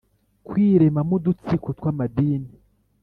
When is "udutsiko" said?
1.19-1.69